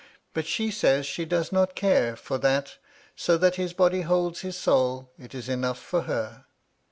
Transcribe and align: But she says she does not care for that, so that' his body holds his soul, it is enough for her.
But 0.33 0.47
she 0.47 0.71
says 0.71 1.05
she 1.05 1.25
does 1.25 1.51
not 1.51 1.75
care 1.75 2.15
for 2.15 2.39
that, 2.39 2.77
so 3.15 3.37
that' 3.37 3.53
his 3.57 3.73
body 3.73 4.01
holds 4.01 4.39
his 4.41 4.57
soul, 4.57 5.11
it 5.19 5.35
is 5.35 5.47
enough 5.47 5.77
for 5.77 6.01
her. 6.09 6.45